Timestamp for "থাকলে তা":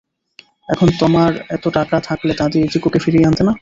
1.99-2.45